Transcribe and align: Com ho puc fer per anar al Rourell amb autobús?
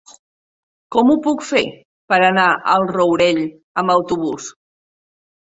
Com 0.95 1.11
ho 1.11 1.17
puc 1.27 1.43
fer 1.49 1.61
per 2.13 2.19
anar 2.29 2.47
al 2.77 2.89
Rourell 2.95 3.43
amb 3.83 3.97
autobús? 3.97 4.49